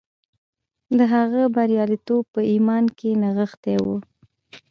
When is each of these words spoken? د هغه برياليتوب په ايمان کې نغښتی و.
د 0.97 0.99
هغه 1.13 1.41
برياليتوب 1.55 2.23
په 2.33 2.41
ايمان 2.51 2.85
کې 2.97 3.09
نغښتی 3.21 3.77
و. 3.83 3.85